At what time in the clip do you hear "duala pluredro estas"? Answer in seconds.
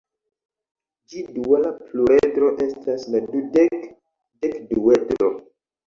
1.35-3.07